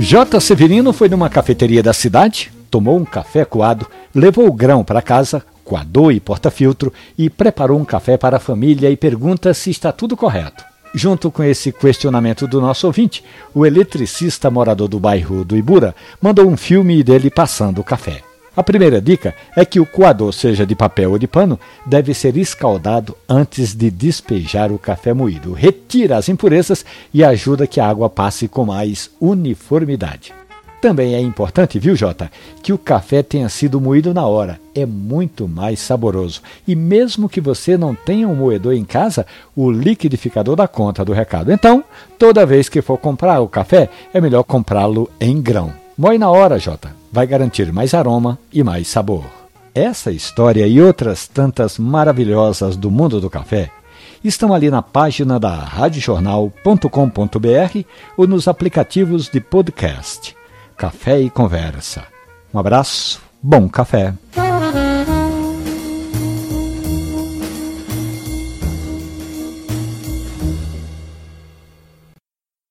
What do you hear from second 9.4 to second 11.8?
se está tudo correto. Junto com esse